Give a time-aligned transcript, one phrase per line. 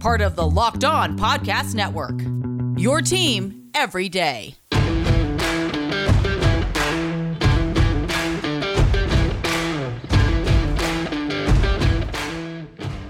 [0.00, 2.20] Part of the Locked On Podcast Network.
[2.78, 4.54] Your team every day.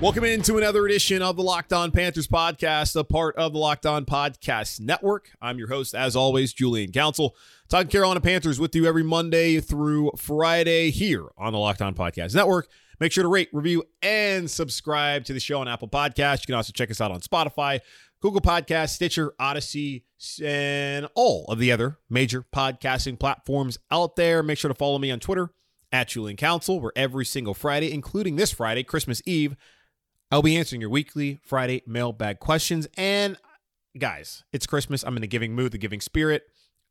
[0.01, 3.87] Welcome into another edition of the Locked On Panthers podcast, a part of the Locked
[3.87, 5.31] On Podcast Network.
[5.43, 7.35] I'm your host, as always, Julian Council,
[7.69, 12.35] talking Carolina Panthers with you every Monday through Friday here on the Locked On Podcast
[12.35, 12.69] Network.
[12.99, 16.41] Make sure to rate, review, and subscribe to the show on Apple Podcasts.
[16.41, 17.81] You can also check us out on Spotify,
[18.21, 20.05] Google Podcasts, Stitcher, Odyssey,
[20.43, 24.43] and all of the other major podcasting platforms out there.
[24.43, 25.51] Make sure to follow me on Twitter
[25.93, 29.57] at Julian Council, where every single Friday, including this Friday, Christmas Eve,
[30.31, 32.89] I'll be answering your weekly Friday mailbag questions.
[32.97, 33.37] And
[33.99, 35.05] guys, it's Christmas.
[35.05, 36.45] I'm in the giving mood, the giving spirit.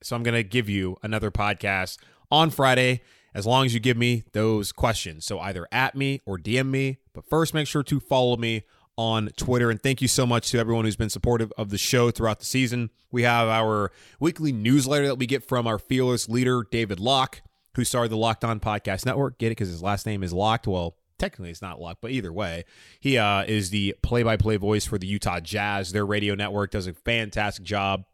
[0.03, 1.97] So I'm going to give you another podcast
[2.29, 3.01] on Friday
[3.35, 5.25] as long as you give me those questions.
[5.25, 6.97] So either at me or DM me.
[7.13, 8.63] But first, make sure to follow me
[8.97, 9.69] on Twitter.
[9.69, 12.45] And thank you so much to everyone who's been supportive of the show throughout the
[12.45, 12.89] season.
[13.11, 13.91] We have our
[14.21, 17.41] weekly newsletter that we get from our fearless leader, David Locke,
[17.75, 19.37] who started the Locked On Podcast Network.
[19.37, 19.51] Get it?
[19.51, 20.65] Because his last name is Locked.
[20.65, 22.63] Well, technically it's not luck, but either way,
[23.01, 25.91] he uh, is the play-by-play voice for the Utah Jazz.
[25.91, 28.05] Their radio network does a fantastic job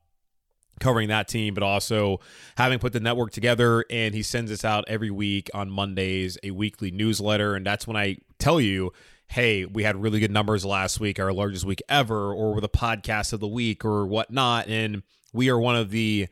[0.82, 2.20] covering that team, but also
[2.58, 3.86] having put the network together.
[3.90, 7.96] And he sends us out every week on Mondays a weekly newsletter, and that's when
[7.96, 8.92] I tell you.
[9.28, 13.32] Hey, we had really good numbers last week, our largest week ever, or the podcast
[13.32, 14.68] of the week, or whatnot.
[14.68, 16.28] And we are one of the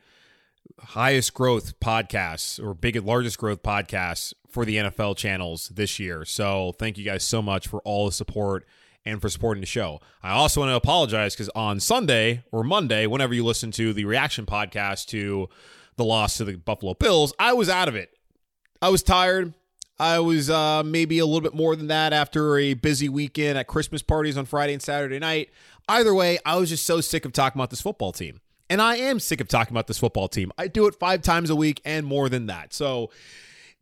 [0.78, 6.24] highest growth podcasts or biggest largest growth podcasts for the NFL channels this year.
[6.24, 8.66] So thank you guys so much for all the support
[9.04, 10.00] and for supporting the show.
[10.22, 14.04] I also want to apologize because on Sunday or Monday, whenever you listen to the
[14.04, 15.48] reaction podcast to
[15.96, 18.10] the loss to the Buffalo Bills, I was out of it.
[18.82, 19.54] I was tired.
[19.98, 23.66] I was uh, maybe a little bit more than that after a busy weekend at
[23.66, 25.50] Christmas parties on Friday and Saturday night.
[25.88, 28.40] Either way, I was just so sick of talking about this football team.
[28.70, 30.52] And I am sick of talking about this football team.
[30.56, 32.72] I do it five times a week and more than that.
[32.72, 33.10] So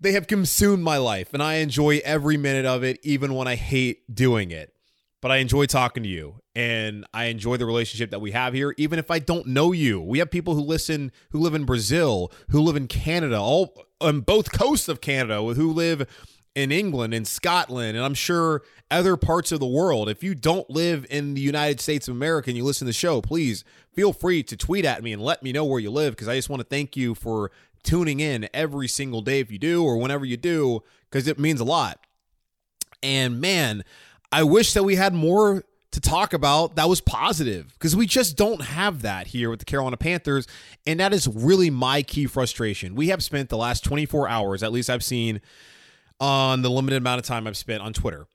[0.00, 3.56] they have consumed my life, and I enjoy every minute of it, even when I
[3.56, 4.74] hate doing it.
[5.20, 8.72] But I enjoy talking to you, and I enjoy the relationship that we have here,
[8.78, 10.00] even if I don't know you.
[10.00, 14.20] We have people who listen who live in Brazil, who live in Canada, all on
[14.20, 16.06] both coasts of Canada, who live
[16.54, 20.08] in England and Scotland, and I'm sure other parts of the world.
[20.08, 22.92] If you don't live in the United States of America and you listen to the
[22.92, 26.14] show, please feel free to tweet at me and let me know where you live
[26.14, 27.50] because I just want to thank you for
[27.84, 31.60] tuning in every single day if you do or whenever you do because it means
[31.60, 32.00] a lot.
[33.02, 33.84] And man,
[34.30, 38.36] I wish that we had more to talk about that was positive because we just
[38.36, 40.46] don't have that here with the Carolina Panthers.
[40.86, 42.94] And that is really my key frustration.
[42.94, 45.40] We have spent the last 24 hours, at least I've seen
[46.20, 48.26] on the limited amount of time I've spent on Twitter,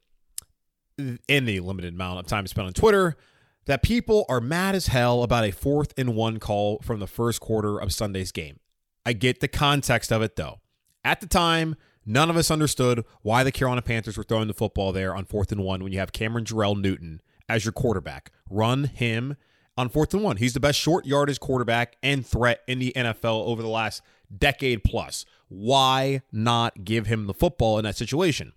[0.97, 3.17] in the limited amount of time spent on Twitter,
[3.65, 7.39] that people are mad as hell about a fourth and one call from the first
[7.39, 8.59] quarter of Sunday's game.
[9.05, 10.59] I get the context of it though.
[11.03, 11.75] At the time,
[12.05, 15.51] none of us understood why the Carolina Panthers were throwing the football there on fourth
[15.51, 18.31] and one when you have Cameron Jerrell Newton as your quarterback.
[18.49, 19.37] Run him
[19.77, 20.37] on fourth and one.
[20.37, 24.01] He's the best short yardage quarterback and threat in the NFL over the last
[24.35, 25.25] decade plus.
[25.49, 28.53] Why not give him the football in that situation?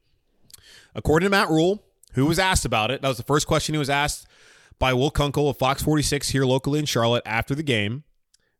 [0.94, 1.82] According to Matt Rhule,
[2.14, 4.26] who was asked about it, that was the first question he was asked
[4.78, 8.04] by Will Kunkel of Fox 46 here locally in Charlotte after the game.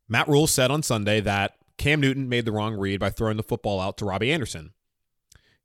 [0.07, 3.43] Matt Rhule said on Sunday that Cam Newton made the wrong read by throwing the
[3.43, 4.71] football out to Robbie Anderson.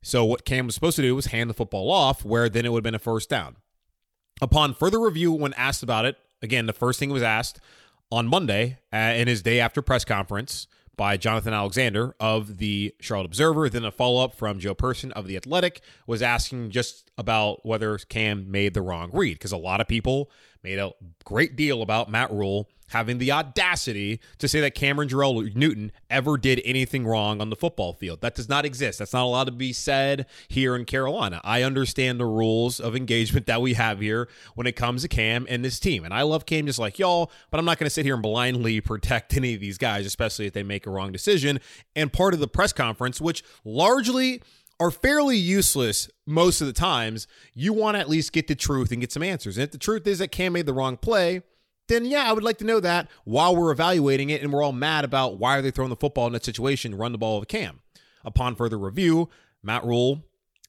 [0.02, 2.72] So what Cam was supposed to do was hand the football off, where then it
[2.72, 3.56] would have been a first down.
[4.41, 7.60] Upon further review, when asked about it, again, the first thing was asked
[8.10, 10.66] on Monday uh, in his day after press conference
[10.97, 13.68] by Jonathan Alexander of the Charlotte Observer.
[13.68, 17.97] Then a follow up from Joe Person of the Athletic was asking just about whether
[17.98, 20.30] Cam made the wrong read because a lot of people
[20.62, 20.92] made a
[21.24, 26.36] great deal about Matt Rhule having the audacity to say that Cameron Jerrell Newton ever
[26.36, 28.20] did anything wrong on the football field.
[28.20, 28.98] That does not exist.
[28.98, 31.41] That's not allowed to be said here in Carolina.
[31.42, 35.47] I understand the rules of engagement that we have here when it comes to Cam
[35.48, 36.04] and this team.
[36.04, 38.22] And I love Cam just like y'all, but I'm not going to sit here and
[38.22, 41.60] blindly protect any of these guys, especially if they make a wrong decision.
[41.97, 44.42] And part of the press conference, which largely
[44.82, 47.28] are fairly useless most of the times.
[47.54, 49.56] You want to at least get the truth and get some answers.
[49.56, 51.42] And if the truth is that Cam made the wrong play,
[51.86, 54.72] then yeah, I would like to know that while we're evaluating it and we're all
[54.72, 57.48] mad about why are they throwing the football in that situation, run the ball with
[57.48, 57.80] Cam.
[58.24, 59.28] Upon further review,
[59.62, 60.24] Matt Rhule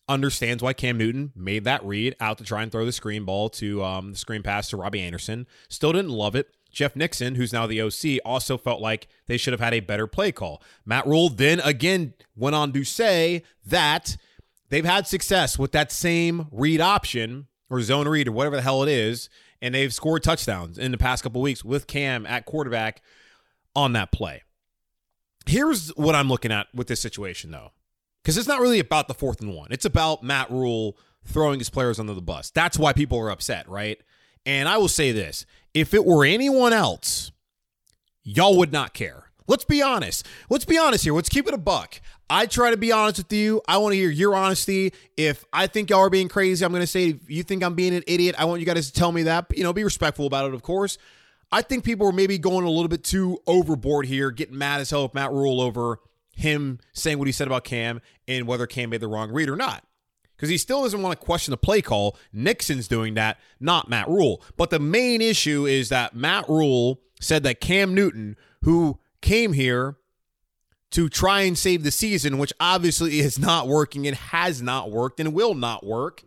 [0.07, 3.49] understands why Cam Newton made that read out to try and throw the screen ball
[3.49, 5.47] to um, the screen pass to Robbie Anderson.
[5.69, 6.49] Still didn't love it.
[6.73, 10.07] Jeff Nixon, who's now the OC, also felt like they should have had a better
[10.07, 10.61] play call.
[10.85, 14.17] Matt Rhule then again went on to say that
[14.69, 18.83] they've had success with that same read option or zone read or whatever the hell
[18.83, 19.29] it is,
[19.61, 23.01] and they've scored touchdowns in the past couple weeks with Cam at quarterback
[23.75, 24.41] on that play.
[25.45, 27.71] Here's what I'm looking at with this situation, though,
[28.21, 29.71] because it's not really about the fourth and one.
[29.71, 32.49] It's about Matt Rhule throwing his players under the bus.
[32.49, 33.99] That's why people are upset, right?
[34.45, 37.31] And I will say this if it were anyone else,
[38.23, 39.31] y'all would not care.
[39.47, 40.25] Let's be honest.
[40.49, 41.13] Let's be honest here.
[41.13, 41.99] Let's keep it a buck.
[42.29, 43.61] I try to be honest with you.
[43.67, 44.93] I want to hear your honesty.
[45.17, 47.75] If I think y'all are being crazy, I'm going to say, if you think I'm
[47.75, 49.47] being an idiot, I want you guys to tell me that.
[49.55, 50.97] You know, be respectful about it, of course.
[51.51, 54.89] I think people are maybe going a little bit too overboard here, getting mad as
[54.89, 55.99] hell with Matt Rhule over
[56.31, 59.55] him saying what he said about Cam and whether Cam made the wrong read or
[59.55, 59.83] not
[60.43, 62.17] because he still doesn't want to question the play call.
[62.33, 64.43] Nixon's doing that, not Matt Rhule.
[64.57, 69.95] But the main issue is that Matt Rhule said that Cam Newton, who came here
[70.91, 75.21] to try and save the season, which obviously is not working and has not worked
[75.21, 76.23] and will not work,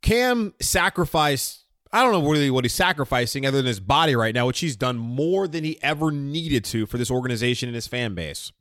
[0.00, 1.64] Cam sacrificed.
[1.92, 4.76] I don't know really what he's sacrificing other than his body right now, which he's
[4.76, 8.52] done more than he ever needed to for this organization and his fan base.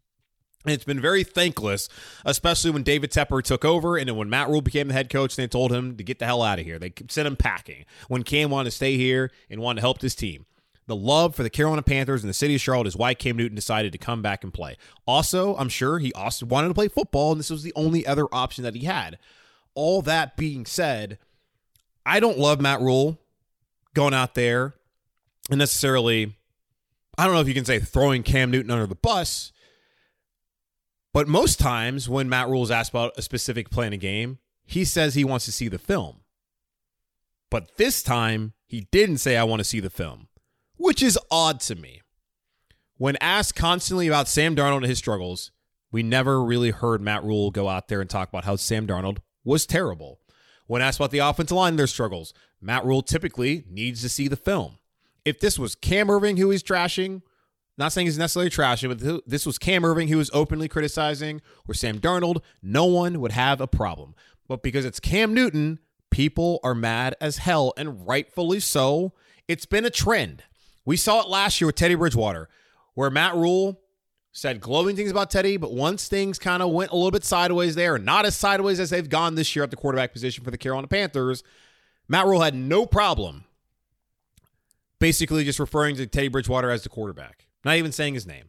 [0.66, 1.90] It's been very thankless,
[2.24, 5.36] especially when David Tepper took over and then when Matt Rhule became the head coach,
[5.36, 6.80] they told him to get the hell out of here.
[6.80, 7.86] They sent him packing.
[8.08, 10.46] When Cam wanted to stay here and wanted to help his team.
[10.86, 13.56] The love for the Carolina Panthers and the city of Charlotte is why Cam Newton
[13.56, 14.78] decided to come back and play.
[15.08, 18.28] Also, I'm sure he also wanted to play football, and this was the only other
[18.34, 19.18] option that he had.
[19.76, 21.20] All that being said,
[22.06, 23.18] I don't love Matt Rhule
[23.94, 24.74] going out there
[25.50, 26.36] and necessarily,
[27.18, 29.52] I don't know if you can say throwing Cam Newton under the bus
[31.14, 34.40] but most times when Matt Rhule is asked about a specific play in a game,
[34.66, 36.22] he says he wants to see the film.
[37.50, 40.28] But this time, he didn't say, I want to see the film,
[40.76, 42.02] which is odd to me.
[42.98, 45.52] When asked constantly about Sam Darnold and his struggles,
[45.92, 49.20] we never really heard Matt Rhule go out there and talk about how Sam Darnold
[49.44, 50.20] was terrible.
[50.66, 54.28] When asked about the offensive line and their struggles, Matt Rhule typically needs to see
[54.28, 54.80] the film.
[55.26, 57.22] If this was Cam Erving who he's trashing,
[57.78, 61.74] not saying he's necessarily trashing, but this was Cam Erving who was openly criticizing, or
[61.74, 62.42] Sam Darnold.
[62.62, 64.16] No one would have a problem.
[64.48, 65.80] But because it's Cam Newton,
[66.12, 69.14] people are mad as hell, and rightfully so.
[69.48, 70.44] It's been a trend.
[70.86, 72.48] We saw it last year with Teddy Bridgewater,
[72.94, 73.80] where Matt Rhule
[74.32, 77.76] said glowing things about Teddy, but once things kind of went a little bit sideways
[77.76, 80.58] there, not as sideways as they've gone this year at the quarterback position for the
[80.58, 81.44] Carolina Panthers,
[82.08, 83.46] Matt Rhule had no problem
[85.00, 88.46] basically just referring to Teddy Bridgewater as the quarterback not even saying his name.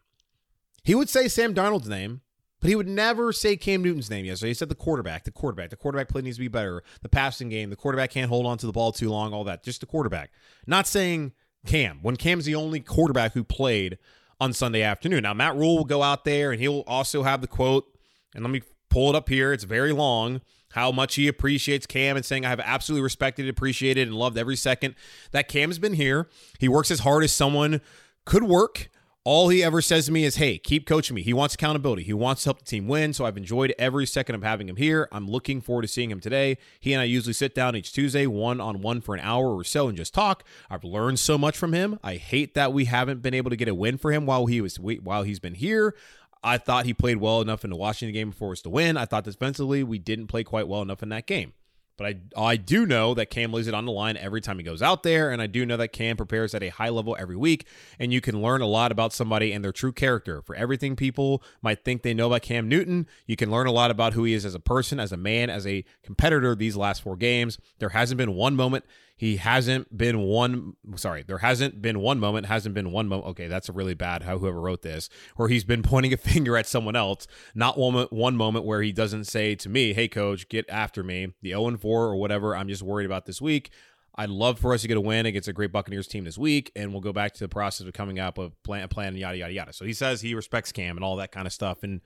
[0.83, 2.21] He would say Sam Darnold's name,
[2.61, 4.51] but he would never say Cam Newton's name yesterday.
[4.51, 7.49] He said the quarterback, the quarterback, the quarterback play needs to be better, the passing
[7.49, 9.65] game, the quarterback can't hold on to the ball too long, all that.
[9.65, 10.31] Just the quarterback.
[10.67, 11.33] Not saying
[11.67, 13.99] Cam, when Cam's the only quarterback who played
[14.41, 15.23] on Sunday afternoon.
[15.23, 17.87] Now, Matt Rhule will go out there and he'll also have the quote,
[18.35, 19.53] and let me pull it up here.
[19.53, 20.41] It's very long.
[20.73, 24.57] How much he appreciates Cam and saying, I have absolutely respected, appreciated, and loved every
[24.57, 24.97] second
[25.31, 26.29] that Cam has been here.
[26.59, 27.81] He works as hard as someone
[28.25, 28.89] could work
[29.25, 31.23] all he ever says to me is, hey, keep coaching me.
[31.23, 32.03] He wants accountability.
[32.03, 33.15] He wants to help the team win.
[33.15, 35.09] So I've enjoyed every second of having him here.
[35.11, 36.59] I'm looking forward to seeing him today.
[36.79, 39.65] He and I usually sit down each Tuesday, one on one for an hour or
[39.65, 40.45] so, and just talk.
[40.69, 41.99] I've learned so much from him.
[42.05, 44.61] I hate that we haven't been able to get a win for him while he
[44.61, 45.95] was while he's been here.
[46.43, 48.99] I thought he played well enough in the Washington game for us to win.
[48.99, 51.55] I thought defensively we didn't play quite well enough in that game.
[51.97, 54.65] But I I do know that Cam lays it on the line every time he
[54.65, 57.37] goes out there, and I do know that Cam prepares at a high level every
[57.37, 57.67] week,
[57.99, 60.43] and you can learn a lot about somebody and their true character.
[60.43, 63.91] For everything people might think they know about Cam Newton, you can learn a lot
[63.91, 67.03] about who he is as a person, as a man, as a competitor these last
[67.03, 67.59] four games.
[67.79, 68.85] There hasn't been one moment
[69.17, 70.75] he hasn't been one.
[70.97, 72.47] Sorry, there hasn't been one moment.
[72.47, 73.29] Hasn't been one moment.
[73.29, 74.25] Okay, that's a really bad.
[74.25, 77.27] How whoever wrote this, where he's been pointing a finger at someone else.
[77.55, 81.33] Not one one moment where he doesn't say to me, "Hey, coach, get after me."
[81.43, 82.57] The zero and four or whatever.
[82.57, 83.71] I'm just worried about this week.
[84.17, 86.71] I'd love for us to get a win against a great Buccaneers team this week,
[86.77, 89.53] and we'll go back to the process of coming up with plan, plan, yada yada
[89.53, 89.73] yada.
[89.73, 92.01] So he says he respects Cam and all that kind of stuff, and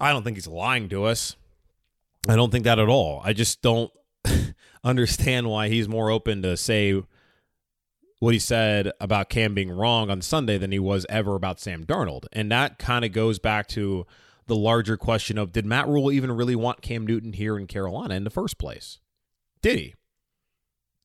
[0.00, 1.36] I don't think he's lying to us.
[2.26, 3.20] I don't think that at all.
[3.24, 3.90] I just don't
[4.84, 7.02] understand why he's more open to say
[8.20, 11.84] what he said about Cam being wrong on Sunday than he was ever about Sam
[11.84, 12.24] Darnold.
[12.32, 14.06] And that kind of goes back to
[14.46, 18.14] the larger question of did Matt Rhule even really want Cam Newton here in Carolina
[18.14, 18.98] in the first place?
[19.62, 19.94] Did he?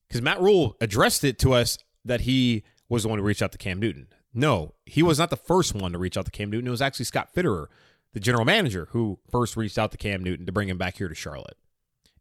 [0.07, 3.51] Because Matt Rhule addressed it to us that he was the one who reached out
[3.51, 4.07] to Cam Newton.
[4.33, 6.67] No, he was not the first one to reach out to Cam Newton.
[6.67, 7.67] It was actually Scott Fitterer,
[8.13, 11.07] the general manager, who first reached out to Cam Newton to bring him back here
[11.07, 11.57] to Charlotte.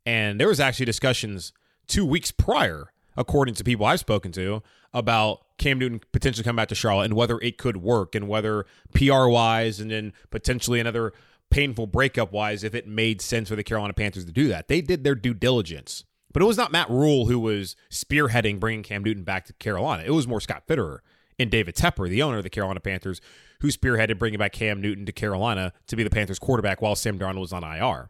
[0.08, 1.52] And there was actually discussions
[1.86, 4.62] two weeks prior, according to people I've spoken to,
[4.94, 8.64] about Cam Newton potentially coming back to Charlotte and whether it could work and whether
[8.94, 11.12] PR wise and then potentially another
[11.50, 14.68] painful breakup wise, if it made sense for the Carolina Panthers to do that.
[14.68, 16.04] They did their due diligence.
[16.32, 20.04] But it was not Matt Rhule who was spearheading bringing Cam Newton back to Carolina.
[20.06, 21.00] It was more Scott Fitterer
[21.38, 23.20] and David Tepper, the owner of the Carolina Panthers,
[23.60, 27.18] who spearheaded bringing back Cam Newton to Carolina to be the Panthers quarterback while Sam
[27.18, 28.08] Darnold was on IR.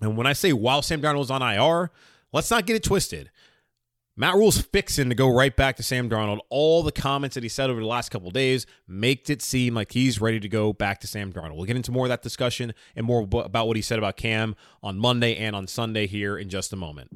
[0.00, 1.90] And when I say while Sam Darnold was on IR,
[2.32, 3.30] let's not get it twisted.
[4.14, 6.40] Matt Rhule's fixing to go right back to Sam Darnold.
[6.50, 9.92] All the comments that he said over the last couple days makes it seem like
[9.92, 11.56] he's ready to go back to Sam Darnold.
[11.56, 14.54] We'll get into more of that discussion and more about what he said about Cam
[14.82, 17.08] on Monday and on Sunday here in just a moment.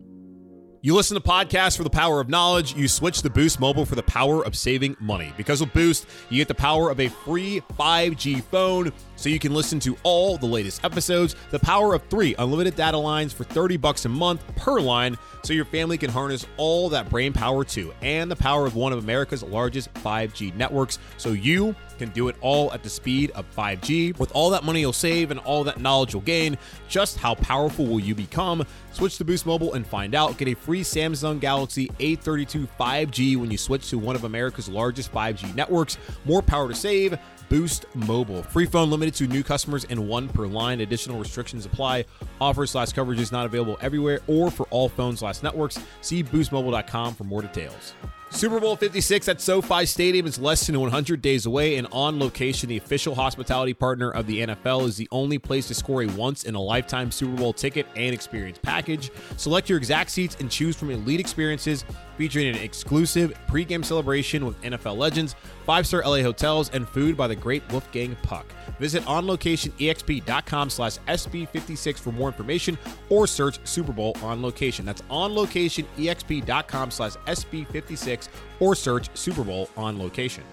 [0.81, 2.75] You listen to podcasts for the power of knowledge.
[2.77, 5.33] You switch to Boost Mobile for the power of saving money.
[5.37, 9.53] Because with Boost, you get the power of a free 5G phone so you can
[9.53, 13.77] listen to all the latest episodes, the power of three unlimited data lines for 30
[13.77, 17.93] bucks a month per line so your family can harness all that brain power too,
[18.03, 22.37] and the power of one of America's largest 5G networks so you can do it
[22.41, 24.19] all at the speed of 5G.
[24.19, 26.59] With all that money you'll save and all that knowledge you'll gain,
[26.89, 28.65] just how powerful will you become?
[28.93, 30.37] Switch to Boost Mobile and find out.
[30.39, 35.13] Get a free Samsung Galaxy A32 5G when you switch to one of America's largest
[35.13, 35.99] 5G networks.
[36.25, 37.19] More power to save.
[37.49, 38.43] Boost Mobile.
[38.43, 40.81] Free phone limited to new customers and one per line.
[40.81, 42.05] Additional restrictions apply.
[42.41, 45.79] Offer slash coverage is not available everywhere or for all phones slash networks.
[46.01, 47.95] See boostmobile.com for more details.
[48.37, 52.69] Super Bowl 56 at SoFi Stadium is less than 100 days away, and On Location,
[52.69, 56.45] the official hospitality partner of the NFL, is the only place to score a once
[56.45, 59.11] in a lifetime Super Bowl ticket and experience package.
[59.39, 61.87] Select your exact seats and choose from elite experiences
[62.19, 67.27] featuring an exclusive pregame celebration with NFL legends, five star LA hotels, and food by
[67.27, 68.47] the great Wolfgang Puck.
[68.79, 72.77] Visit onlocationexp.com slash SB56 for more information
[73.09, 74.85] or search Super Bowl on location.
[74.85, 78.26] That's onlocationexp.com slash SB56
[78.61, 80.45] or search Super Bowl on location.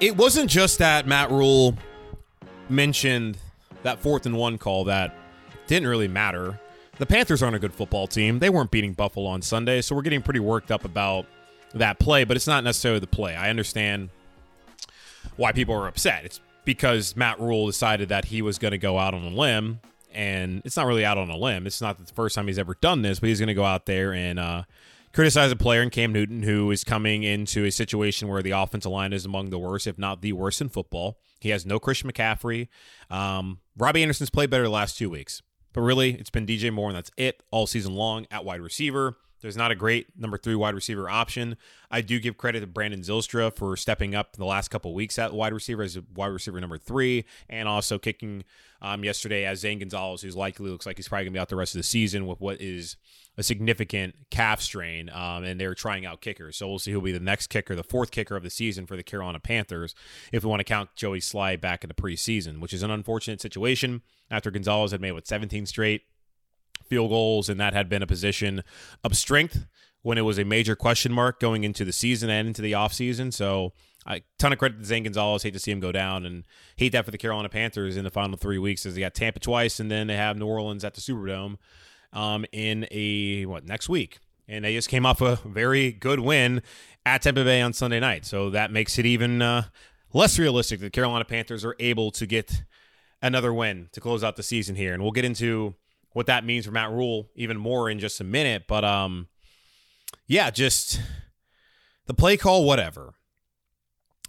[0.00, 1.76] It wasn't just that Matt Rhule
[2.68, 3.38] mentioned
[3.82, 5.16] that fourth and one call that
[5.66, 6.60] didn't really matter.
[6.98, 8.38] The Panthers aren't a good football team.
[8.38, 11.26] They weren't beating Buffalo on Sunday, so we're getting pretty worked up about
[11.74, 13.36] that play, but it's not necessarily the play.
[13.36, 14.10] I understand
[15.36, 16.24] why people are upset.
[16.24, 19.80] It's because Matt Rhule decided that he was going to go out on a limb,
[20.12, 21.66] and it's not really out on a limb.
[21.66, 23.86] It's not the first time he's ever done this, but he's going to go out
[23.86, 24.62] there and uh,
[25.16, 28.92] criticize a player in Cam Newton who is coming into a situation where the offensive
[28.92, 31.18] line is among the worst, if not the worst, in football.
[31.40, 32.68] He has no Christian McCaffrey.
[33.08, 35.40] Um, Robbie Anderson's played better the last two weeks,
[35.72, 39.16] but really, it's been DJ Moore, and that's it all season long at wide receiver.
[39.40, 41.56] There's not a great number three wide receiver option.
[41.90, 45.32] I do give credit to Brandon Zylstra for stepping up the last couple weeks at
[45.32, 48.44] wide receiver as wide receiver number three, and also kicking
[48.82, 51.56] um, yesterday as Zane Gonzalez, who's likely looks like he's probably gonna be out the
[51.56, 52.96] rest of the season with what is
[53.38, 56.56] a significant calf strain, um, and they're trying out kickers.
[56.56, 58.96] So we'll see who'll be the next kicker, the fourth kicker of the season for
[58.96, 59.94] the Carolina Panthers,
[60.32, 63.40] if we want to count Joey Slye back in the preseason, which is an unfortunate
[63.40, 66.02] situation after Gonzalez had made what 17 straight
[66.88, 68.62] field goals, and that had been a position
[69.04, 69.66] of strength
[70.02, 73.32] when it was a major question mark going into the season and into the offseason.
[73.32, 73.72] So
[74.06, 75.42] a ton of credit to Zane Gonzalez.
[75.42, 76.44] Hate to see him go down and
[76.76, 79.40] hate that for the Carolina Panthers in the final three weeks as they got Tampa
[79.40, 81.56] twice and then they have New Orleans at the Superdome
[82.12, 84.18] um, in a what next week.
[84.48, 86.62] And they just came off a very good win
[87.04, 88.24] at Tampa Bay on Sunday night.
[88.24, 89.64] So that makes it even uh,
[90.12, 92.62] less realistic that the Carolina Panthers are able to get
[93.20, 94.94] another win to close out the season here.
[94.94, 95.74] And we'll get into
[96.12, 98.64] what that means for Matt Rhule even more in just a minute.
[98.66, 99.28] But um,
[100.26, 101.00] yeah, just
[102.06, 103.14] the play call, whatever.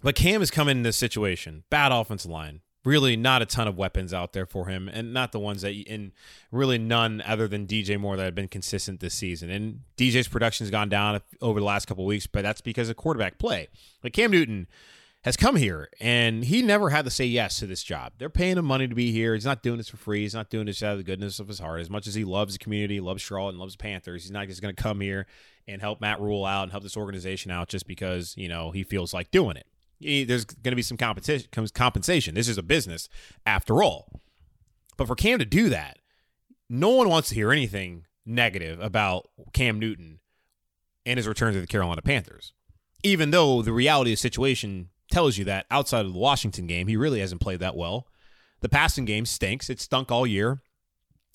[0.02, 3.76] But Cam has come in this situation, bad offensive line, really not a ton of
[3.76, 6.12] weapons out there for him, and not the ones that, and
[6.52, 9.50] really none other than DJ Moore that have been consistent this season.
[9.50, 12.96] And DJ's production has gone down over the last couple weeks, but that's because of
[12.96, 13.68] quarterback play.
[14.00, 14.68] But Cam Newton
[15.24, 18.12] has come here and he never had to say yes to this job.
[18.18, 19.34] They're paying him money to be here.
[19.34, 20.22] He's not doing this for free.
[20.22, 21.80] He's not doing this out of the goodness of his heart.
[21.80, 24.62] As much as he loves the community, loves Charlotte, and loves Panthers, he's not just
[24.62, 25.26] going to come here
[25.66, 28.84] and help Matt Rhule out and help this organization out just because you know he
[28.84, 29.66] feels like doing it.
[30.00, 32.34] He, there's going to be some competition, compensation.
[32.34, 33.08] This is a business
[33.44, 34.20] after all.
[34.96, 35.98] But for Cam to do that,
[36.70, 40.20] no one wants to hear anything negative about Cam Newton
[41.04, 42.52] and his return to the Carolina Panthers.
[43.02, 46.86] Even though the reality of the situation tells you that outside of the Washington game,
[46.86, 48.06] he really hasn't played that well.
[48.60, 49.70] The passing game stinks.
[49.70, 50.60] It stunk all year.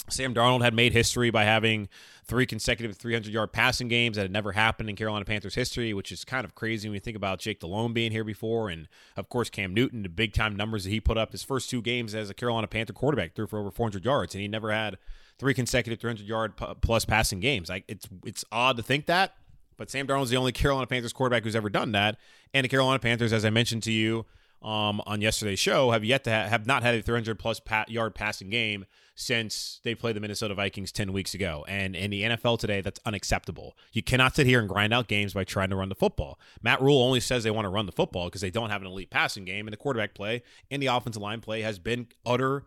[0.10, 1.88] Sam Darnold had made history by having
[2.26, 6.12] three consecutive 300 yard passing games that had never happened in Carolina Panthers history, which
[6.12, 8.70] is kind of crazy when you think about Jake Delhomme being here before.
[8.70, 11.70] And of course, Cam Newton, the big time numbers that he put up his first
[11.70, 14.72] two games as a Carolina Panther quarterback, threw for over 400 yards, and he never
[14.72, 14.98] had
[15.40, 17.70] three consecutive 300 yard plus passing games.
[17.70, 19.36] Like it's it's odd to think that,
[19.78, 22.18] but Sam Darnold's the only Carolina Panthers quarterback who's ever done that.
[22.54, 24.26] And the Carolina Panthers, as I mentioned to you
[24.62, 28.16] um, on yesterday's show, have yet to ha- have not had a 300 plus yard
[28.16, 31.64] passing game since they played the Minnesota Vikings 10 weeks ago.
[31.68, 33.78] And in the NFL today, that's unacceptable.
[33.92, 36.40] You cannot sit here and grind out games by trying to run the football.
[36.62, 38.88] Matt Rhule only says they want to run the football because they don't have an
[38.88, 42.66] elite passing game, and the quarterback play and the offensive line play has been utter.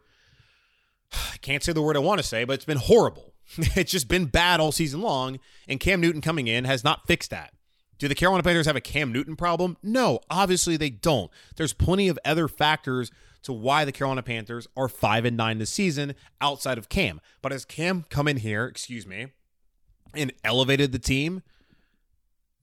[1.13, 3.33] I can't say the word I want to say, but it's been horrible.
[3.77, 5.39] it's just been bad all season long,
[5.69, 7.53] and Cam Newton coming in has not fixed that.
[7.99, 9.77] Do the Carolina Panthers have a Cam Newton problem?
[9.83, 11.31] No, obviously they don't.
[11.57, 13.11] There's plenty of other factors
[13.45, 17.21] to why the Carolina Panthers are 5 and 9 this season outside of Cam.
[17.41, 19.29] But has Cam come in here, excuse me,
[20.15, 21.43] and elevated the team?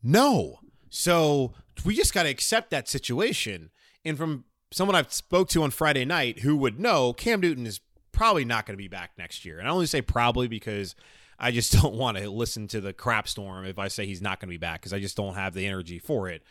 [0.04, 0.60] No.
[0.90, 3.72] So we just got to accept that situation.
[4.06, 7.80] And from someone I've spoke to on Friday night who would know, Cam Newton is
[8.14, 9.60] probably not going to be back next year.
[9.60, 10.96] And I only say probably because
[11.38, 14.40] I just don't want to listen to the crap storm if I say he's not
[14.40, 16.44] going to be back because I just don't have the energy for it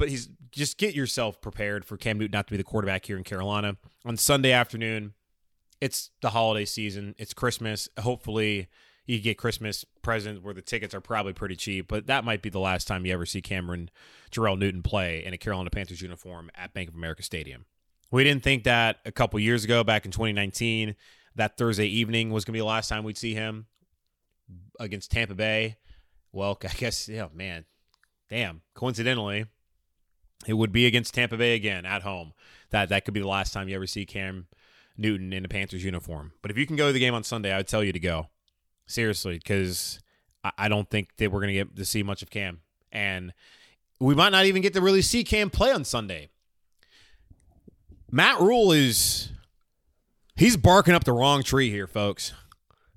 [0.00, 3.18] but he's just get yourself prepared for Cam Newton not to be the quarterback here
[3.18, 5.12] in Carolina on Sunday afternoon.
[5.78, 7.14] It's the holiday season.
[7.18, 7.86] It's Christmas.
[7.98, 8.68] Hopefully,
[9.04, 12.48] you get Christmas presents where the tickets are probably pretty cheap, but that might be
[12.48, 13.90] the last time you ever see Cameron
[14.32, 17.66] Jerrell Newton play in a Carolina Panthers uniform at Bank of America Stadium.
[18.10, 20.96] We didn't think that a couple years ago, back in 2019,
[21.36, 23.66] that Thursday evening was going to be the last time we'd see him
[24.78, 25.76] against Tampa Bay.
[26.32, 27.64] Well, I guess, yeah, man,
[28.28, 28.62] damn.
[28.74, 29.46] Coincidentally,
[30.46, 32.32] it would be against Tampa Bay again at home.
[32.70, 34.46] That that could be the last time you ever see Cam
[34.96, 36.32] Newton in a Panthers uniform.
[36.42, 38.00] But if you can go to the game on Sunday, I would tell you to
[38.00, 38.28] go.
[38.86, 40.00] Seriously, because
[40.42, 42.60] I, I don't think that we're going to get to see much of Cam.
[42.90, 43.32] And
[44.00, 46.30] we might not even get to really see Cam play on Sunday.
[48.10, 49.30] Matt Rhule is
[50.36, 52.32] he's barking up the wrong tree here, folks.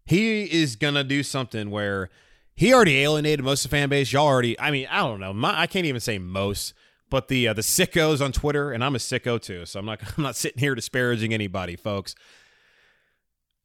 [0.06, 2.10] He is gonna do something where
[2.56, 4.12] he already alienated most of the fan base.
[4.12, 5.34] Y'all already, I mean, I don't know.
[5.34, 6.74] My, I can't even say most.
[7.10, 10.00] But the uh, the sickos on Twitter, and I'm a sicko too, so I'm not
[10.18, 12.16] I'm not sitting here disparaging anybody, folks.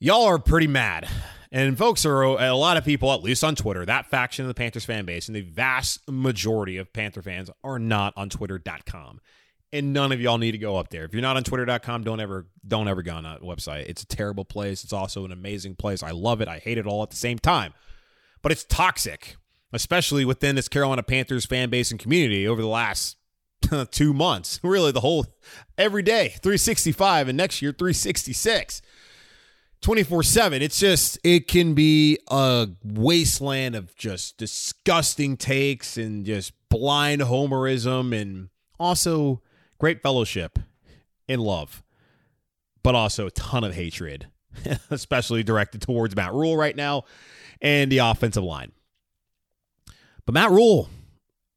[0.01, 1.09] Y'all are pretty mad.
[1.51, 4.55] And folks are a lot of people, at least on Twitter, that faction of the
[4.55, 9.21] Panthers fan base, and the vast majority of Panther fans are not on Twitter.com.
[9.73, 11.05] And none of y'all need to go up there.
[11.05, 13.89] If you're not on Twitter.com, don't ever don't ever go on that website.
[13.89, 14.83] It's a terrible place.
[14.83, 16.03] It's also an amazing place.
[16.03, 16.49] I love it.
[16.49, 17.75] I hate it all at the same time.
[18.41, 19.37] But it's toxic,
[19.73, 23.19] especially within this Carolina Panthers fan base and community over the last
[23.91, 24.61] two months.
[24.69, 25.27] Really, the whole
[25.77, 28.83] every day, 365, and next year, 366.
[29.81, 30.63] 24 7.
[30.63, 38.19] It's just, it can be a wasteland of just disgusting takes and just blind homerism
[38.19, 38.49] and
[38.81, 39.41] also
[39.79, 40.59] great fellowship
[41.27, 41.83] in love,
[42.83, 44.29] but also a ton of hatred,
[44.91, 47.05] especially directed towards Matt Rhule right now
[47.61, 48.73] and the offensive line.
[50.27, 50.91] But Matt Rhule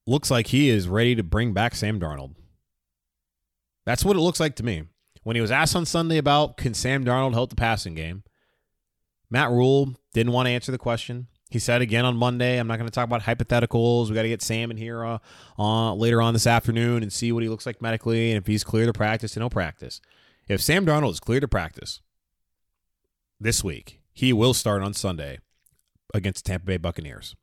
[0.08, 2.36] looks like he is ready to bring back Sam Darnold.
[3.86, 4.84] That's what it looks like to me.
[5.24, 8.24] When he was asked on Sunday about can Sam Darnold help the passing game,
[9.30, 11.28] Matt Rhule didn't want to answer the question.
[11.52, 14.08] He said again on Monday, I'm not going to talk about hypotheticals.
[14.08, 15.18] We got to get Sam in here uh,
[15.60, 18.64] uh, later on this afternoon and see what he looks like medically and if he's
[18.64, 20.00] clear to practice, then he'll practice.
[20.48, 22.00] If Sam Darnold is clear to practice
[23.38, 25.40] this week, he will start on Sunday
[26.14, 27.36] against Tampa Bay Buccaneers.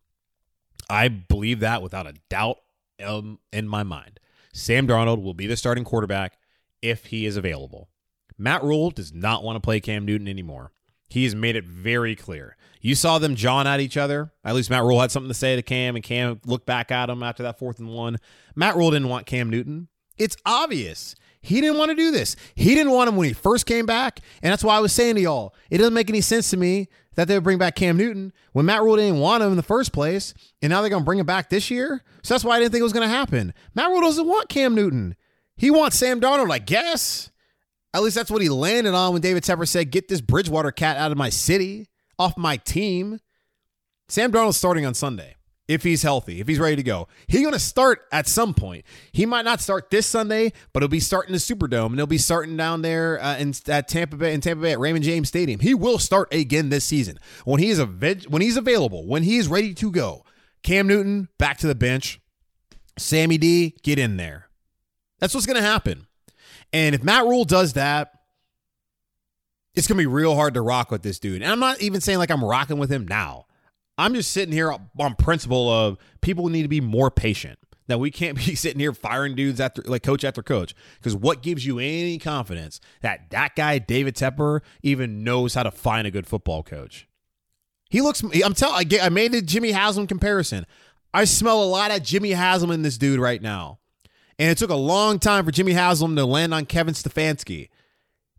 [0.88, 2.56] I believe that without a doubt
[3.04, 4.20] um, in my mind.
[4.54, 6.38] Sam Darnold will be the starting quarterback
[6.80, 7.90] if he is available.
[8.38, 10.72] Matt Rhule does not want to play Cam Newton anymore.
[11.08, 12.56] He has made it very clear.
[12.80, 14.32] You saw them jawing at each other.
[14.44, 17.10] At least Matt Rhule had something to say to Cam, and Cam looked back at
[17.10, 18.18] him after that fourth and one.
[18.54, 19.88] Matt Rhule didn't want Cam Newton.
[20.16, 21.14] It's obvious.
[21.40, 22.36] He didn't want to do this.
[22.54, 24.20] He didn't want him when he first came back.
[24.42, 26.88] And that's why I was saying to y'all, it doesn't make any sense to me
[27.14, 29.62] that they would bring back Cam Newton when Matt Rhule didn't want him in the
[29.62, 32.02] first place, and now they're going to bring him back this year.
[32.22, 33.54] So that's why I didn't think it was going to happen.
[33.74, 35.16] Matt Rhule doesn't want Cam Newton.
[35.56, 37.30] He wants Sam Darnold, I guess.
[37.98, 40.96] At least that's what he landed on when David Tepper said, "Get this Bridgewater cat
[40.98, 43.18] out of my city, off my team."
[44.08, 45.34] Sam Darnold's starting on Sunday
[45.66, 47.08] if he's healthy, if he's ready to go.
[47.26, 48.84] He's going to start at some point.
[49.10, 52.18] He might not start this Sunday, but he'll be starting the Superdome, and he'll be
[52.18, 55.58] starting down there uh, in at Tampa Bay in Tampa Bay at Raymond James Stadium.
[55.58, 59.48] He will start again this season when he is when he's available, when he is
[59.48, 60.24] ready to go.
[60.62, 62.20] Cam Newton back to the bench.
[62.96, 64.48] Sammy D, get in there.
[65.18, 66.07] That's what's going to happen.
[66.72, 68.12] And if Matt Rhule does that,
[69.74, 71.42] it's going to be real hard to rock with this dude.
[71.42, 73.46] And I'm not even saying like I'm rocking with him now.
[73.96, 77.58] I'm just sitting here on principle of people need to be more patient.
[77.88, 80.74] Now we can't be sitting here firing dudes after like coach after coach.
[80.98, 85.70] Because what gives you any confidence that that guy David Tepper even knows how to
[85.70, 87.08] find a good football coach?
[87.90, 88.22] He looks.
[88.22, 88.86] I'm telling.
[89.00, 90.66] I, made the Jimmy Haslam comparison.
[91.14, 93.77] I smell a lot of Jimmy Haslam in this dude right now,
[94.38, 97.68] and it took a long time for Jimmy Haslam to land on Kevin Stefanski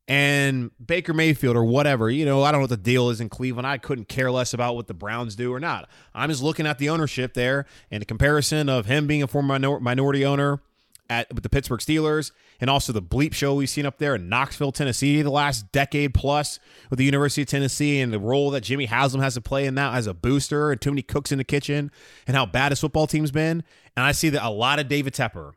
[0.07, 2.09] and Baker Mayfield or whatever.
[2.09, 3.67] You know, I don't know what the deal is in Cleveland.
[3.67, 5.87] I couldn't care less about what the Browns do or not.
[6.15, 9.59] I'm just looking at the ownership there and the comparison of him being a former
[9.59, 10.61] minor- minority owner
[11.09, 12.31] at with the Pittsburgh Steelers
[12.61, 16.13] and also the bleep show we've seen up there in Knoxville, Tennessee, the last decade
[16.13, 16.59] plus
[16.89, 19.75] with the University of Tennessee and the role that Jimmy Haslam has to play in
[19.75, 21.91] that as a booster and too many cooks in the kitchen
[22.27, 23.63] and how bad his football team's been.
[23.95, 25.53] And I see that a lot of David Tepper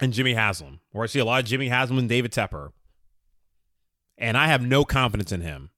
[0.00, 2.70] and Jimmy Haslam, or I see a lot of Jimmy Haslam and David Tepper
[4.18, 5.70] and I have no confidence in him.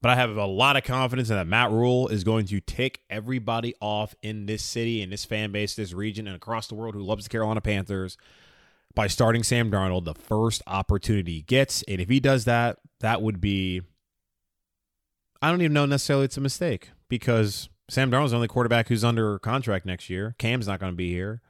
[0.00, 3.02] But I have a lot of confidence in that Matt Rhule is going to tick
[3.08, 6.94] everybody off in this city, in this fan base, this region, and across the world
[6.94, 8.16] who loves the Carolina Panthers
[8.96, 11.84] by starting Sam Darnold the first opportunity he gets.
[11.86, 13.82] And if he does that, that would be
[15.40, 19.04] I don't even know necessarily it's a mistake because Sam Darnold's the only quarterback who's
[19.04, 20.34] under contract next year.
[20.38, 21.42] Cam's not going to be here.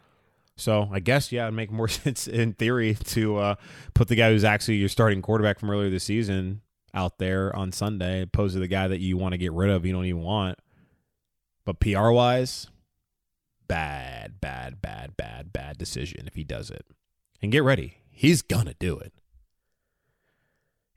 [0.63, 3.55] So I guess yeah, it'd make more sense in theory to uh,
[3.95, 6.63] put the guy who's actually your starting quarterback from earlier this season
[6.95, 9.85] out there on Sunday, opposed to the guy that you want to get rid of,
[9.85, 10.59] you don't even want.
[11.65, 12.69] But PR wise,
[13.67, 16.87] bad, bad, bad, bad, bad decision if he does it.
[17.41, 19.13] And get ready, he's gonna do it.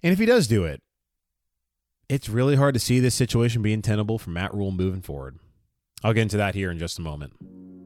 [0.04, 0.84] And if he does do it,
[2.08, 5.39] it's really hard to see this situation being tenable for Matt Rhule moving forward.
[6.04, 7.34] I'll get into that here in just a moment.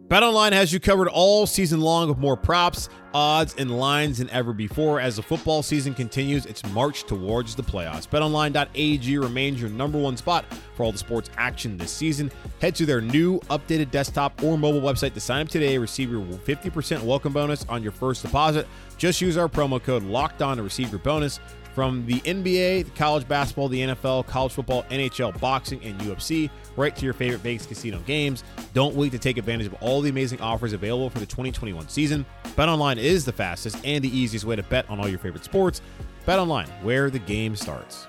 [0.10, 4.54] BetOnline has you covered all season long with more props, odds, and lines than ever
[4.54, 5.00] before.
[5.00, 10.17] As the football season continues its march towards the playoffs, BetOnline.ag remains your number one
[10.17, 12.32] spot for all the sports action this season.
[12.60, 15.78] Head to their new updated desktop or mobile website to sign up today.
[15.78, 18.67] Receive your 50% welcome bonus on your first deposit.
[18.98, 21.39] Just use our promo code Locked On to receive your bonus.
[21.80, 27.06] From the NBA, college basketball, the NFL, college football, NHL, boxing, and UFC, right to
[27.06, 28.44] your favorite Vegas casino games.
[28.74, 32.26] Don't wait to take advantage of all the amazing offers available for the 2021 season.
[32.58, 35.82] BetOnline is the fastest and the easiest way to bet on all your favorite sports.
[36.28, 38.09] BetOnline, where the game starts.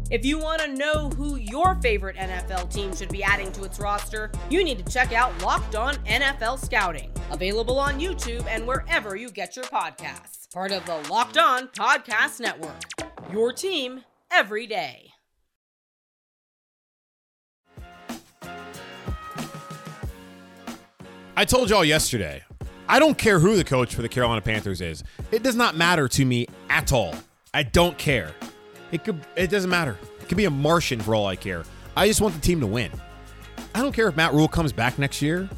[0.11, 3.79] If you want to know who your favorite NFL team should be adding to its
[3.79, 9.15] roster, you need to check out Locked On NFL Scouting, available on YouTube and wherever
[9.15, 10.51] you get your podcasts.
[10.53, 12.75] Part of the Locked On Podcast Network.
[13.31, 15.13] Your team every day.
[21.37, 22.43] I told y'all yesterday,
[22.85, 25.05] I don't care who the coach for the Carolina Panthers is.
[25.31, 27.15] It does not matter to me at all.
[27.53, 28.33] I don't care.
[28.91, 29.97] It could it doesn't matter.
[30.19, 31.63] It could be a Martian for all I care.
[31.95, 32.91] I just want the team to win.
[33.73, 35.49] I don't care if Matt Rhule comes back next year.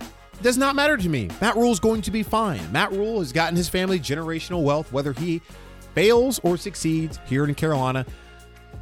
[0.00, 1.30] It does not matter to me.
[1.40, 2.60] Matt Rhule is going to be fine.
[2.70, 5.40] Matt Rhule has gotten his family generational wealth, whether he
[5.94, 8.04] fails or succeeds here in Carolina,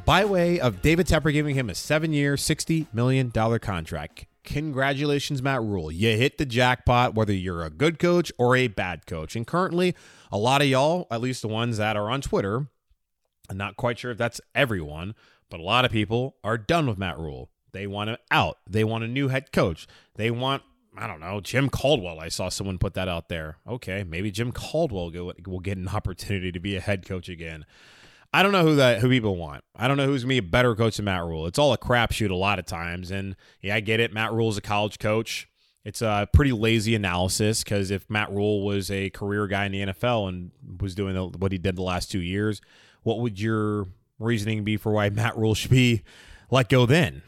[0.03, 4.25] by way of David Tepper giving him a seven-year, $60 million contract.
[4.43, 5.91] Congratulations, Matt Rhule.
[5.91, 9.35] You hit the jackpot, whether you're a good coach or a bad coach.
[9.35, 9.95] And currently,
[10.31, 12.67] a lot of y'all, at least the ones that are on Twitter,
[13.49, 15.15] I'm not quite sure if that's everyone,
[15.49, 17.49] but a lot of people are done with Matt Rhule.
[17.71, 18.57] They want him out.
[18.69, 19.87] They want a new head coach.
[20.15, 20.63] They want,
[20.97, 22.19] I don't know, Jim Caldwell.
[22.19, 23.57] I saw someone put that out there.
[23.67, 25.11] Okay, maybe Jim Caldwell
[25.45, 27.65] will get an opportunity to be a head coach again.
[28.33, 29.63] I don't know who that who people want.
[29.75, 31.47] I don't know who's gonna be a better coach than Matt Rhule.
[31.47, 33.09] It's all a crapshoot a lot of times.
[33.09, 34.13] And yeah, I get it.
[34.13, 35.47] Matt Rhule's a college coach.
[35.85, 39.85] It's a pretty lazy analysis because if Matt Rhule was a career guy in the
[39.85, 42.59] NFL and was doing what he did the last two years,
[43.05, 43.85] what would your
[44.19, 46.01] reasoning be for why Matt Rhule should be
[46.49, 47.21] let go then?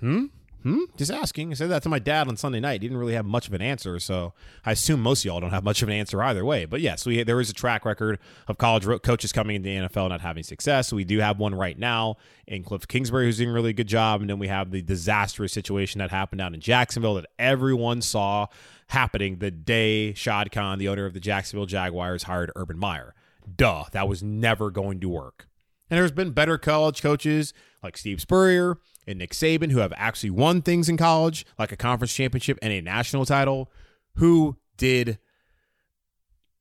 [0.00, 0.24] Hmm?
[0.62, 0.80] Hmm?
[0.96, 1.52] Just asking.
[1.52, 2.82] I said that to my dad on Sunday night.
[2.82, 4.32] He didn't really have much of an answer, so
[4.64, 6.64] I assume most of y'all don't have much of an answer either way.
[6.64, 10.08] But yes, we, there is a track record of college coaches coming into the NFL
[10.08, 10.88] not having success.
[10.88, 12.16] So we do have one right now
[12.48, 15.52] in Cliff Kingsbury who's doing a really good job, and then we have the disastrous
[15.52, 18.48] situation that happened out in Jacksonville that everyone saw
[18.88, 23.14] happening the day Shad Khan, the owner of the Jacksonville Jaguars, hired Urban Meyer.
[23.54, 25.48] Duh, that was never going to work.
[25.90, 30.30] And there's been better college coaches like Steve Spurrier and Nick Saban who have actually
[30.30, 33.70] won things in college, like a conference championship and a national title,
[34.16, 35.18] who did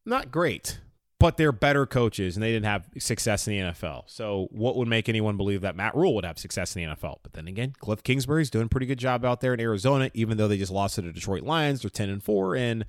[0.06, 0.80] not great,
[1.20, 4.04] but they're better coaches and they didn't have success in the NFL.
[4.06, 7.18] So, what would make anyone believe that Matt Rhule would have success in the NFL?
[7.24, 10.38] But then again, Cliff Kingsbury's doing a pretty good job out there in Arizona, even
[10.38, 11.82] though they just lost to the Detroit Lions.
[11.82, 12.56] They're 10 and 4.
[12.56, 12.86] And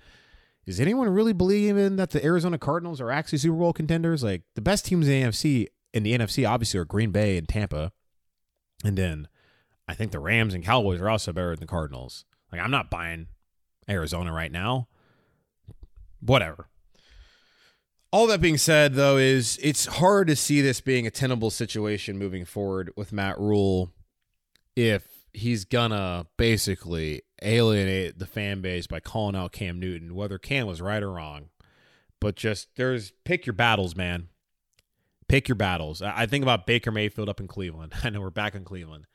[0.67, 4.25] is anyone really believing that the Arizona Cardinals are actually Super Bowl contenders?
[4.25, 7.49] Like, the best teams in the NFC in the NFC obviously are Green Bay and
[7.49, 7.93] Tampa.
[8.85, 9.29] And then
[9.89, 12.25] I think the Rams and Cowboys are also better than the Cardinals.
[12.53, 13.29] Like, I'm not buying
[13.89, 14.89] Arizona right now.
[16.21, 16.69] Whatever.
[18.11, 22.19] All that being said, though, is it's hard to see this being a tenable situation
[22.19, 23.93] moving forward with Matt Rhule
[24.75, 30.67] if he's gonna basically alienate the fan base by calling out Cam Newton, whether Cam
[30.67, 31.51] was right or wrong.
[32.21, 34.29] But just there's pick your battles, man.
[35.29, 36.03] Pick your battles.
[36.03, 37.93] I think about Baker Mayfield up in Cleveland.
[38.05, 39.07] I know we're back in Cleveland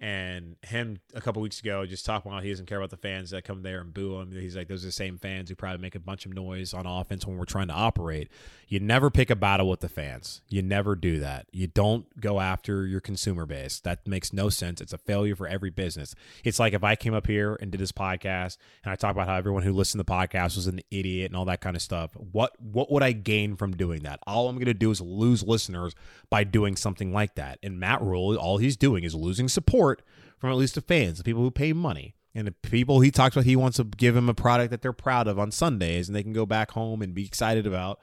[0.00, 3.30] and him a couple weeks ago just talking about he doesn't care about the fans
[3.30, 4.32] that come there and boo him.
[4.32, 6.84] He's like, those are the same fans who probably make a bunch of noise on
[6.84, 8.28] offense when we're trying to operate.
[8.66, 10.42] You never pick a battle with the fans.
[10.48, 11.46] You never do that.
[11.52, 13.78] You don't go after your consumer base.
[13.80, 14.80] That makes no sense.
[14.80, 16.14] It's a failure for every business.
[16.42, 19.28] It's like if I came up here and did this podcast and I talk about
[19.28, 21.82] how everyone who listened to the podcast was an idiot and all that kind of
[21.82, 22.10] stuff.
[22.16, 24.18] What what would I gain from doing that?
[24.26, 25.94] All I'm to do is lose listeners
[26.30, 27.58] by doing something like that.
[27.62, 30.02] And Matt Rhule, all he's doing is losing support support
[30.38, 32.14] from at least the fans, the people who pay money.
[32.34, 34.92] And the people he talks about, he wants to give them a product that they're
[34.92, 38.00] proud of on Sundays and they can go back home and be excited about.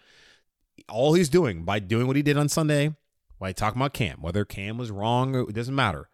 [0.87, 2.95] All he's doing by doing what he did on Sunday,
[3.39, 6.09] by talking about Cam, whether Cam was wrong, it doesn't matter.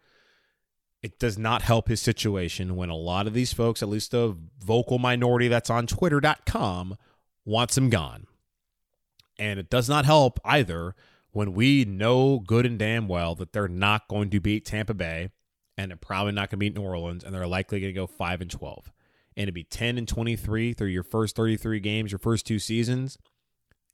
[1.00, 4.36] It does not help his situation when a lot of these folks, at least the
[4.58, 6.96] vocal minority that's on twitter.com,
[7.44, 8.26] wants him gone.
[9.38, 10.96] And it does not help either
[11.30, 15.30] when we know good and damn well that they're not going to beat Tampa Bay
[15.78, 18.06] and they're probably not going to beat New Orleans, and they're likely going to go
[18.06, 18.92] five and twelve.
[19.36, 22.44] And to be ten and twenty three through your first thirty three games, your first
[22.44, 23.16] two seasons,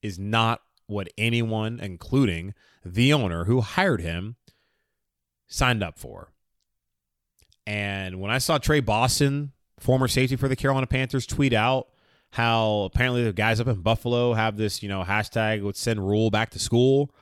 [0.02, 4.36] is not what anyone, including the owner who hired him,
[5.46, 6.32] signed up for.
[7.66, 11.88] And when I saw Tre Boston, former safety for the Carolina Panthers, tweet out
[12.30, 16.30] how apparently the guys up in Buffalo have this, you know, hashtag would send Rhule
[16.30, 17.14] back to school.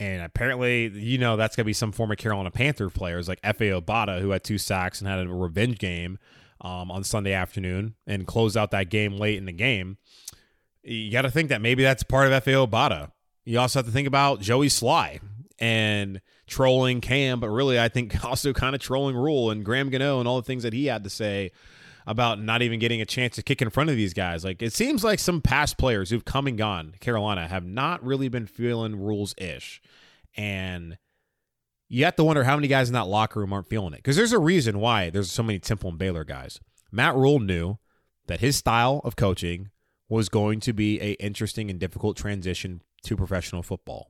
[0.00, 3.80] And apparently, you know, that's going to be some former Carolina Panther players like Efe
[3.80, 6.18] Obada, who had two sacks and had a revenge game
[6.62, 9.98] um, on Sunday afternoon and closed out that game late in the game.
[10.82, 13.12] You got to think that maybe that's part of Efe Obada.
[13.44, 15.20] You also have to think about Joey Slye
[15.58, 20.18] and trolling Cam, but really, I think also kind of trolling Rhule and Graham Gano
[20.18, 21.52] and all the things that he had to say
[22.06, 24.44] about not even getting a chance to kick in front of these guys.
[24.44, 28.28] Like it seems like some past players who've come and gone, Carolina, have not really
[28.28, 29.80] been feeling Rhule's ish.
[30.36, 30.98] And
[31.88, 33.98] you have to wonder how many guys in that locker room aren't feeling it.
[33.98, 36.60] Because there's a reason why there's so many Temple and Baylor guys.
[36.92, 37.78] Matt Rhule knew
[38.26, 39.70] that his style of coaching
[40.08, 44.08] was going to be a interesting and difficult transition to professional football.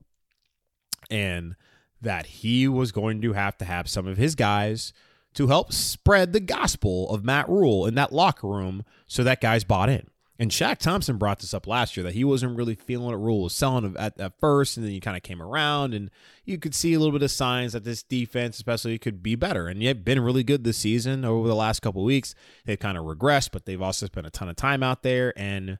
[1.09, 1.55] And
[2.01, 4.93] that he was going to have to have some of his guys–
[5.33, 9.63] to help spread the gospel of Matt Rhule in that locker room so that guys
[9.63, 10.07] bought in.
[10.41, 13.43] And Shaq Thompson brought this up last year that he wasn't really feeling what Rhule
[13.43, 16.09] was selling at, at first, and then he kind of came around, and
[16.45, 19.67] you could see a little bit of signs that this defense, especially, could be better.
[19.67, 22.33] And yet, been really good this season over the last couple weeks.
[22.65, 25.77] They've kind of regressed, but they've also spent a ton of time out there, and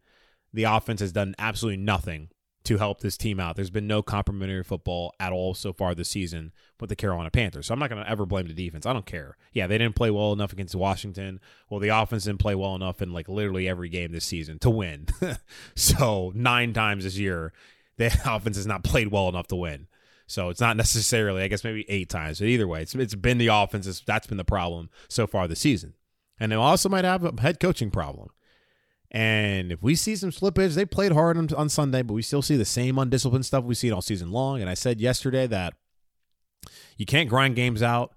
[0.54, 2.30] the offense has done absolutely nothing
[2.63, 3.56] to help this team out.
[3.56, 7.67] There's been no complimentary football at all so far this season with the Carolina Panthers.
[7.67, 8.86] So I'm not going to ever blame the defense.
[8.86, 9.38] I don't care.
[9.52, 11.39] Yeah, they didn't play well enough against Washington.
[11.69, 14.69] Well, the offense didn't play well enough in like literally every game this season to
[14.69, 15.08] win.
[15.76, 17.52] so nine times this year,
[17.97, 19.88] the offense has not played well enough to win.
[20.28, 22.39] So it's not necessarily, I guess, maybe eight times.
[22.39, 24.02] But either way, it's, it's been the offense.
[24.06, 25.95] That's been the problem so far this season.
[26.39, 28.30] And they also might have a head coaching problem.
[29.12, 32.41] And if we see some slippage, they played hard on, on Sunday, but we still
[32.41, 34.62] see the same undisciplined stuff we've seen all season long.
[34.62, 35.74] And I said yesterday that
[36.97, 38.13] you can't grind games out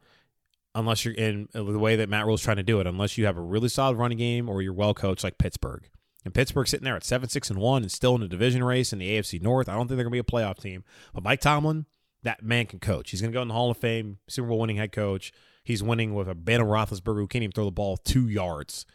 [0.75, 3.37] unless you're in the way that Matt Rhule's trying to do it, unless you have
[3.37, 5.89] a really solid running game or you're well coached like Pittsburgh.
[6.25, 8.93] And Pittsburgh sitting there at seven, six, and one, and still in the division race
[8.93, 9.69] in the AFC North.
[9.69, 10.85] I don't think they're going to be a playoff team.
[11.13, 11.87] But Mike Tomlin,
[12.23, 13.11] that man can coach.
[13.11, 15.33] He's going to go in the Hall of Fame, Super Bowl winning head coach.
[15.65, 18.87] He's winning with a Ben Roethlisberger who can't even throw the ball two yards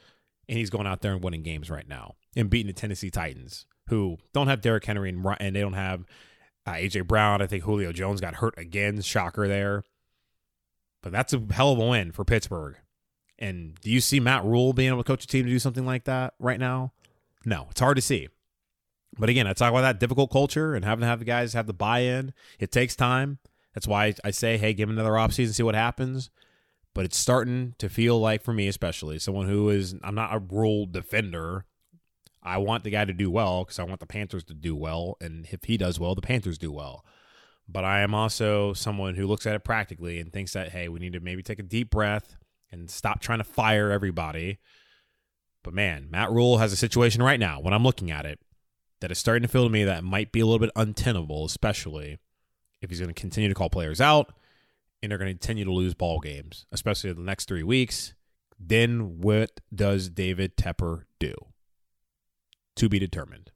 [0.49, 3.67] and he's going out there and winning games right now and beating the Tennessee Titans,
[3.87, 6.05] who don't have Derrick Henry and, and they don't have
[6.65, 7.41] uh, AJ Brown.
[7.41, 8.99] I think Julio Jones got hurt again.
[9.01, 9.83] Shocker there.
[11.01, 12.75] But that's a hell of a win for Pittsburgh.
[13.37, 15.85] And do you see Matt Rhule being able to coach a team to do something
[15.85, 16.91] like that right now?
[17.45, 18.27] No, it's hard to see.
[19.17, 21.67] But again, I talk about that difficult culture and having to have the guys have
[21.67, 22.33] the buy in.
[22.59, 23.37] It takes time.
[23.73, 26.31] That's why I say, hey, give him another offseason, see what happens.
[26.95, 30.39] But it's starting to feel like, for me especially, someone who is, I'm not a
[30.39, 31.65] Rhule defender.
[32.41, 35.15] I want the guy to do well because I want the Panthers to do well.
[35.21, 37.05] And if he does well, the Panthers do well.
[37.67, 40.99] But I am also someone who looks at it practically and thinks that, hey, we
[40.99, 42.35] need to maybe take a deep breath
[42.71, 44.57] and stop trying to fire everybody.
[45.63, 48.39] But man, Matt Rhule has a situation right now when I'm looking at it
[49.01, 52.17] that is starting to feel to me that might be a little bit untenable, especially
[52.81, 54.33] if he's going to continue to call players out
[55.01, 58.13] and they're going to continue to lose ball games, especially the next three weeks.
[58.59, 61.33] Then what does David Tepper do?
[62.75, 63.51] To be determined.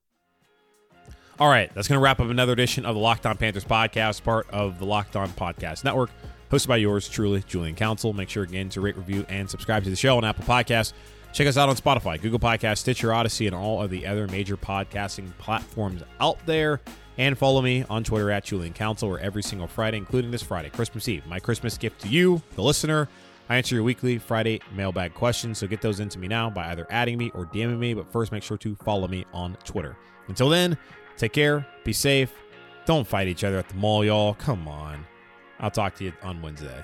[1.39, 4.23] All right, that's going to wrap up another edition of the Locked On Panthers podcast,
[4.23, 6.11] part of the Locked On Podcast Network,
[6.51, 8.13] hosted by yours truly, Julian Council.
[8.13, 10.93] Make sure again to rate, review, and subscribe to the show on Apple Podcasts.
[11.33, 14.55] Check us out on Spotify, Google Podcasts, Stitcher, Audacy, and all of the other major
[14.55, 16.79] podcasting platforms out there.
[17.17, 20.69] And follow me on Twitter at Julian Council, where every single Friday, including this Friday,
[20.69, 23.07] Christmas Eve, my Christmas gift to you, the listener.
[23.49, 26.87] I answer your weekly Friday mailbag questions, so get those into me now by either
[26.89, 27.93] adding me or DMing me.
[27.93, 29.97] But first, make sure to follow me on Twitter.
[30.27, 30.77] Until then,
[31.17, 32.33] take care, be safe,
[32.85, 34.33] don't fight each other at the mall, y'all.
[34.35, 35.05] Come on.
[35.59, 36.83] I'll talk to you on Wednesday.